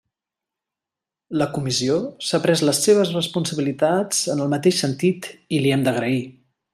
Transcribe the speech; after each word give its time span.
La 1.41 1.47
Comissió 1.57 1.97
s'ha 2.29 2.39
pres 2.47 2.63
les 2.69 2.81
seves 2.87 3.11
responsabilitats 3.19 4.23
en 4.37 4.43
el 4.47 4.53
mateix 4.57 4.81
sentit 4.85 5.29
i 5.59 5.65
li 5.67 5.75
hem 5.77 5.85
d'agrair. 5.89 6.19